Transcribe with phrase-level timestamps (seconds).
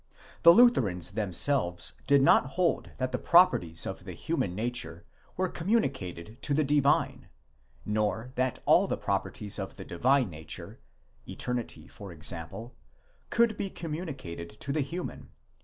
[0.41, 5.05] The Lutherans themselves did not hold that the properties of the human nature
[5.37, 7.29] were communicated to the divine,
[7.85, 10.79] nor that all the properties of the divine nature,
[11.29, 12.73] eternity for example,
[13.29, 15.29] could be communicated to the human